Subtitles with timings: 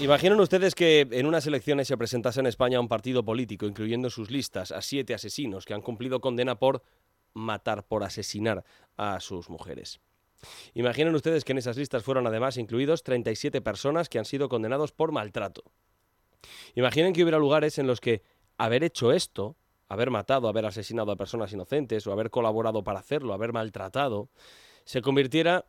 [0.00, 4.10] Imaginen ustedes que en unas elecciones se presentase en España un partido político, incluyendo en
[4.10, 6.82] sus listas a siete asesinos que han cumplido condena por
[7.32, 8.64] matar, por asesinar
[8.96, 10.00] a sus mujeres.
[10.74, 14.92] Imaginen ustedes que en esas listas fueron además incluidos 37 personas que han sido condenados
[14.92, 15.62] por maltrato.
[16.74, 18.22] Imaginen que hubiera lugares en los que
[18.58, 19.56] haber hecho esto,
[19.88, 24.28] haber matado, haber asesinado a personas inocentes o haber colaborado para hacerlo, haber maltratado,
[24.84, 25.66] se convirtiera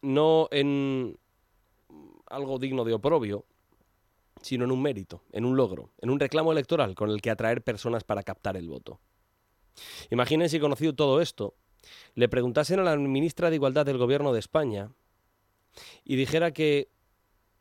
[0.00, 1.18] no en
[2.30, 3.44] algo digno de oprobio,
[4.42, 7.62] sino en un mérito, en un logro, en un reclamo electoral con el que atraer
[7.62, 9.00] personas para captar el voto.
[10.10, 11.54] Imaginen si conocido todo esto,
[12.14, 14.90] le preguntasen a la ministra de Igualdad del Gobierno de España
[16.04, 16.90] y dijera que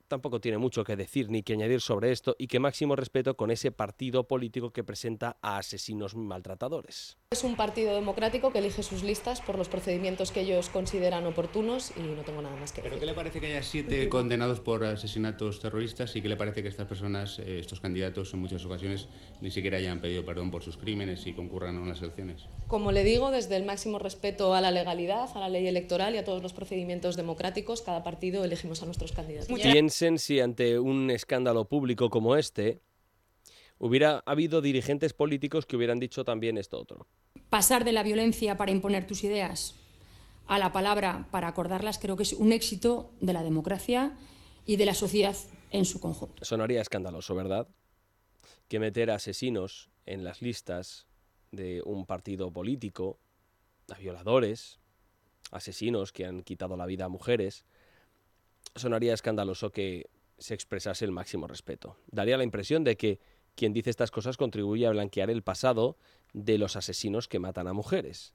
[0.08, 3.52] tampoco tiene mucho que decir ni que añadir sobre esto y que máximo respeto con
[3.52, 7.18] ese partido político que presenta a asesinos maltratadores.
[7.30, 11.92] Es un partido democrático que elige sus listas por los procedimientos que ellos consideran oportunos
[11.98, 12.90] y no tengo nada más que decir.
[12.90, 16.64] ¿Pero qué le parece que haya siete condenados por asesinatos terroristas y qué le parece
[16.64, 19.10] que estas personas, eh, estos candidatos en muchas ocasiones,
[19.42, 22.46] ni siquiera hayan pedido perdón por sus crímenes y concurran a unas elecciones?
[22.66, 26.20] Como le digo, desde el máximo respeto a la legalidad, a la ley electoral y
[26.20, 29.50] a todos los procedimientos democráticos, cada partido elegimos a nuestros candidatos.
[29.60, 32.80] Piensen si ante un escándalo público como este
[33.80, 37.08] hubiera habido dirigentes políticos que hubieran dicho también esto otro.
[37.50, 39.76] Pasar de la violencia para imponer tus ideas
[40.48, 44.18] a la palabra para acordarlas creo que es un éxito de la democracia
[44.66, 45.36] y de la sociedad
[45.72, 46.44] en su conjunto.
[46.44, 47.68] Sonaría escandaloso, ¿verdad?
[48.68, 51.08] Que meter a asesinos en las listas
[51.52, 53.20] de un partido político,
[53.90, 54.80] a violadores,
[55.52, 57.66] asesinos que han quitado la vida a mujeres,
[58.76, 61.98] sonaría escandaloso que se expresase el máximo respeto.
[62.12, 63.20] Daría la impresión de que
[63.58, 65.98] quien dice estas cosas contribuye a blanquear el pasado
[66.34, 68.34] de los asesinos que matan a mujeres.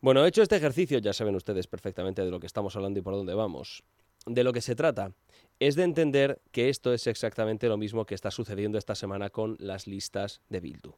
[0.00, 3.14] Bueno, hecho este ejercicio, ya saben ustedes perfectamente de lo que estamos hablando y por
[3.14, 3.84] dónde vamos.
[4.24, 5.12] De lo que se trata
[5.60, 9.56] es de entender que esto es exactamente lo mismo que está sucediendo esta semana con
[9.58, 10.94] las listas de Bildu.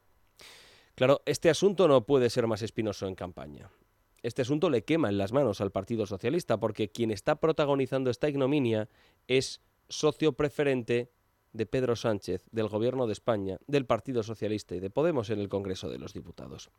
[0.95, 3.69] Claro, este asunto no puede ser más espinoso en campaña.
[4.23, 8.29] Este asunto le quema en las manos al Partido Socialista porque quien está protagonizando esta
[8.29, 8.89] ignominia
[9.27, 11.11] es socio preferente
[11.55, 15.49] de Pedro Sánchez, del Gobierno de España, del Partido Socialista y de Podemos en el
[15.49, 16.69] Congreso de los Diputados.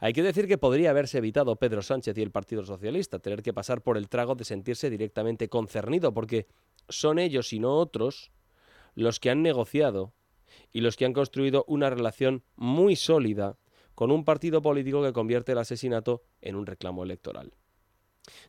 [0.00, 3.52] Hay que decir que podría haberse evitado Pedro Sánchez y el Partido Socialista tener que
[3.52, 6.46] pasar por el trago de sentirse directamente concernido, porque
[6.88, 8.32] son ellos y no otros
[8.94, 10.14] los que han negociado
[10.72, 13.58] y los que han construido una relación muy sólida
[13.94, 17.52] con un partido político que convierte el asesinato en un reclamo electoral.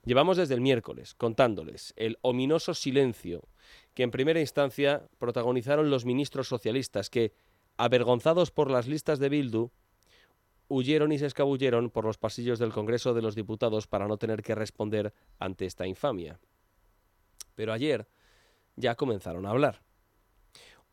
[0.05, 3.49] Llevamos desde el miércoles contándoles el ominoso silencio
[3.93, 7.33] que en primera instancia protagonizaron los ministros socialistas que,
[7.77, 9.71] avergonzados por las listas de Bildu,
[10.67, 14.41] huyeron y se escabulleron por los pasillos del Congreso de los Diputados para no tener
[14.41, 16.39] que responder ante esta infamia.
[17.55, 18.07] Pero ayer
[18.75, 19.81] ya comenzaron a hablar.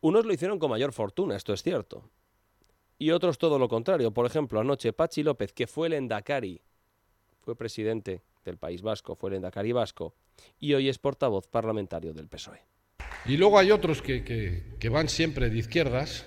[0.01, 2.09] Unos lo hicieron con mayor fortuna, esto es cierto.
[2.99, 4.11] Y otros todo lo contrario.
[4.11, 6.61] Por ejemplo, anoche Pachi López, que fue el Endacari,
[7.41, 10.15] fue presidente del País Vasco, fue el Endacari Vasco,
[10.59, 12.61] y hoy es portavoz parlamentario del PSOE.
[13.25, 16.25] Y luego hay otros que, que, van siempre de izquierdas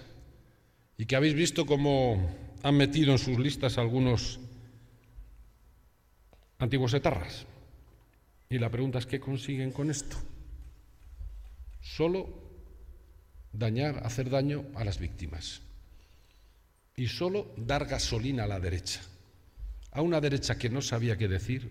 [0.97, 4.41] y que habéis visto cómo han metido en sus listas algunos
[6.59, 7.47] antiguos etarras.
[8.49, 10.17] Y la pregunta es, ¿qué consiguen con esto?
[11.83, 12.29] Solo
[13.53, 15.61] dañar, hacer daño a las víctimas.
[16.97, 19.03] Y solo dar gasolina a la derecha.
[19.91, 21.71] A una derecha que no sabía qué decir,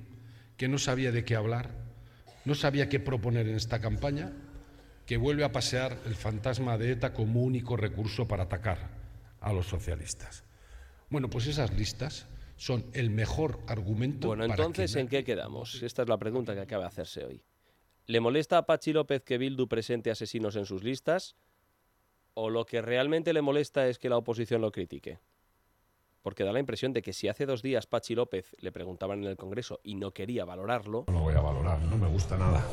[0.57, 1.71] que no sabía de qué hablar,
[2.45, 4.31] no sabía qué proponer en esta campaña
[5.05, 8.90] que vuelve a pasear el fantasma de ETA como único recurso para atacar
[9.40, 10.43] a los socialistas.
[11.09, 14.28] Bueno, pues esas listas son el mejor argumento.
[14.28, 15.84] Bueno, entonces, ¿en qué quedamos?
[15.84, 17.43] Esta es la pregunta que acaba de hacerse hoy.
[18.07, 21.35] ¿Le molesta a Pachi López que Bildu presente asesinos en sus listas?
[22.34, 25.19] ¿O lo que realmente le molesta es que la oposición lo critique?
[26.25, 29.29] Porque da la impresión de que si hace dos días Pachi López le preguntaban en
[29.29, 31.05] el Congreso y no quería valorarlo.
[31.07, 32.66] No lo voy a valorar, no me gusta nada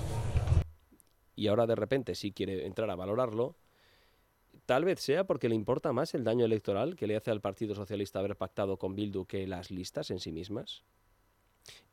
[1.37, 3.57] y ahora de repente sí quiere entrar a valorarlo,
[4.67, 7.75] tal vez sea porque le importa más el daño electoral que le hace al Partido
[7.75, 10.85] Socialista haber pactado con Bildu que las listas en sí mismas.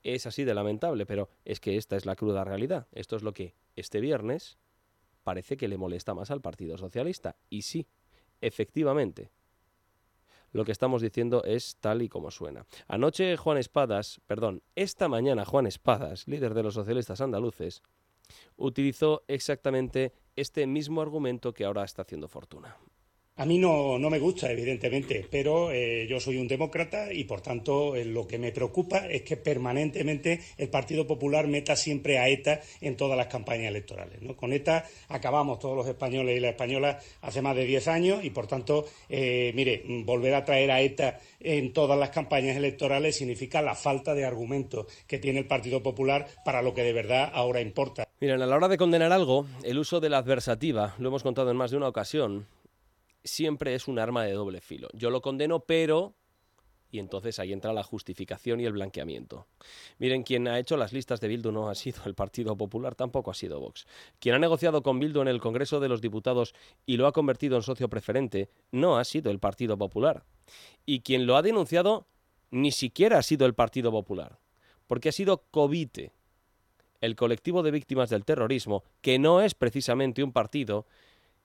[0.03, 2.88] Es así de lamentable, pero es que esta es la cruda realidad.
[2.91, 4.57] Esto es lo que este viernes
[5.23, 7.35] parece que le molesta más al Partido Socialista.
[7.50, 7.88] Y sí,
[8.41, 9.31] efectivamente,
[10.51, 12.66] lo que estamos diciendo es tal y como suena.
[12.88, 17.84] Anoche Juan Espadas, perdón, esta mañana Juan Espadas, líder de los socialistas andaluces,
[18.57, 22.78] utilizó exactamente este mismo argumento que ahora está haciendo fortuna.
[23.39, 27.39] A mí no, no, me gusta, evidentemente, pero eh, yo soy un demócrata y, por
[27.39, 32.27] tanto, eh, lo que me preocupa es que permanentemente el Partido Popular meta siempre a
[32.27, 34.21] ETA en todas las campañas electorales.
[34.21, 34.36] ¿no?
[34.36, 38.30] Con ETA acabamos todos los españoles y las españolas hace más de 10 años y,
[38.31, 43.62] por tanto, eh, mire, volver a traer a ETA en todas las campañas electorales significa
[43.62, 47.62] la falta de argumentos que tiene el Partido Popular para lo que de verdad ahora
[47.62, 48.06] importa.
[48.19, 51.51] Miren, a la hora de condenar algo, el uso de la adversativa, lo hemos contado
[51.51, 52.45] en más de una ocasión,
[53.24, 54.89] siempre es un arma de doble filo.
[54.94, 56.16] Yo lo condeno, pero...
[56.92, 59.45] Y entonces ahí entra la justificación y el blanqueamiento.
[60.00, 63.30] Miren, quien ha hecho las listas de Bildu no ha sido el Partido Popular, tampoco
[63.30, 63.86] ha sido Vox.
[64.19, 66.56] Quien ha negociado con Bildu en el Congreso de los Diputados
[66.88, 70.24] y lo ha convertido en socio preferente no ha sido el Partido Popular.
[70.88, 72.07] Y quien lo ha denunciado
[72.50, 74.39] ni siquiera ha sido el Partido Popular,
[74.88, 76.13] porque ha sido Covite,
[77.01, 80.86] el colectivo de víctimas del terrorismo, que no es precisamente un partido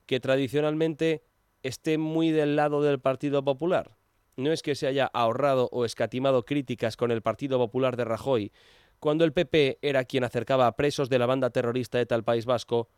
[0.05, 1.23] que tradicionalmente
[1.67, 3.97] esté muy del lado del Partido Popular.
[4.37, 8.51] No es que se haya ahorrado o escatimado críticas con el Partido Popular de Rajoy,
[8.99, 12.45] cuando el PP era quien acercaba a presos de la banda terrorista ETA al País
[12.45, 12.89] Vasco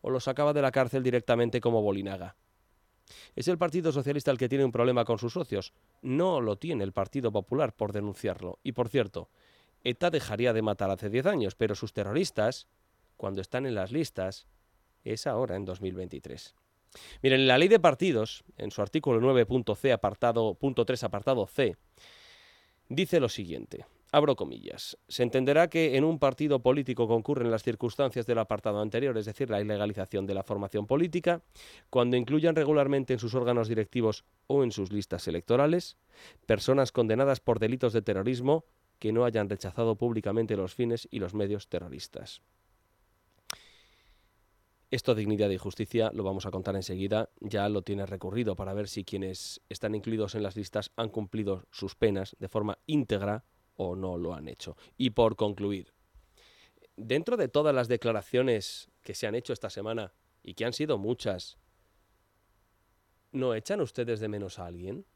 [0.00, 2.36] o los sacaba de la cárcel directamente como Bolinaga.
[3.36, 5.72] ¿Es el Partido Socialista el que tiene un problema con sus socios?
[6.02, 8.58] No lo tiene el Partido Popular por denunciarlo.
[8.62, 9.28] Y por cierto,
[9.84, 12.66] ETA dejaría de matar hace 10 años, pero sus terroristas,
[13.16, 14.48] cuando están en las listas,
[15.04, 16.54] es ahora en 2023.
[17.22, 21.76] Miren, la ley de partidos, en su artículo 9.c apartado, punto 3 apartado C,
[22.88, 23.86] dice lo siguiente.
[24.12, 24.98] Abro comillas.
[25.06, 29.50] Se entenderá que en un partido político concurren las circunstancias del apartado anterior, es decir,
[29.50, 31.42] la ilegalización de la formación política,
[31.90, 35.96] cuando incluyan regularmente en sus órganos directivos o en sus listas electorales
[36.44, 38.64] personas condenadas por delitos de terrorismo
[38.98, 42.42] que no hayan rechazado públicamente los fines y los medios terroristas.
[44.90, 48.88] Esto, dignidad y justicia, lo vamos a contar enseguida, ya lo tiene recurrido para ver
[48.88, 53.44] si quienes están incluidos en las listas han cumplido sus penas de forma íntegra
[53.76, 54.76] o no lo han hecho.
[54.96, 55.94] Y por concluir,
[56.96, 60.98] dentro de todas las declaraciones que se han hecho esta semana, y que han sido
[60.98, 61.58] muchas,
[63.32, 65.06] ¿no echan ustedes de menos a alguien?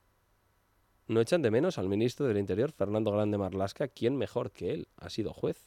[1.06, 3.88] ¿No echan de menos al ministro del Interior, Fernando Grande Marlasca?
[3.88, 5.66] ¿Quién mejor que él ha sido juez?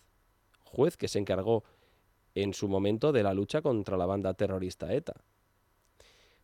[0.63, 1.63] Juez que se encargó
[2.43, 5.13] en su momento de la lucha contra la banda terrorista ETA.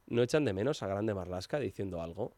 [0.07, 2.33] ¿No echan de menos a Grande Marlasca diciendo algo?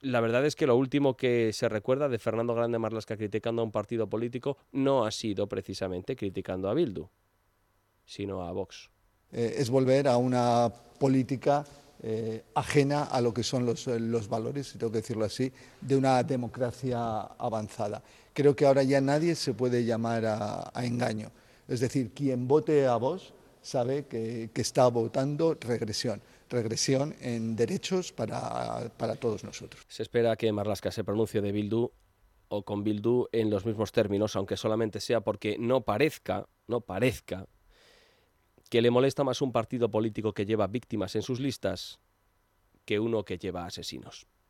[0.00, 3.64] La verdad es que lo último que se recuerda de Fernando Grande Marlasca criticando a
[3.66, 7.06] un partido político no ha sido precisamente criticando a Bildu,
[8.06, 8.88] sino a Vox.
[9.32, 11.64] Eh, es volver a una política
[12.02, 15.96] eh, ajena a lo que son los, los, valores, si tengo que decirlo así, de
[15.96, 18.02] una democracia avanzada.
[18.32, 21.30] Creo que ahora ya nadie se puede llamar a, a engaño.
[21.70, 23.32] Es decir, quien vote a vos
[23.62, 29.84] sabe que, está votando regresión regresión en derechos para, para, todos nosotros.
[29.86, 31.92] Se espera que Marlaska se pronuncie de Bildu
[32.48, 37.46] o con Bildu en los mismos términos, aunque solamente sea porque no parezca, no parezca
[38.68, 42.00] que le molesta más un partido político que lleva víctimas en sus listas
[42.84, 44.26] que uno que lleva asesinos.